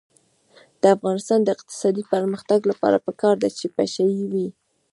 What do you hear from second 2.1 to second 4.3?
پرمختګ لپاره پکار ده چې پشه یي